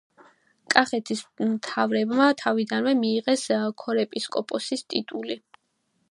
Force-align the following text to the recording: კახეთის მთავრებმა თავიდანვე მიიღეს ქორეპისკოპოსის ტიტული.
კახეთის 0.75 1.19
მთავრებმა 1.49 2.29
თავიდანვე 2.41 2.93
მიიღეს 3.01 3.43
ქორეპისკოპოსის 3.83 4.83
ტიტული. 4.95 5.37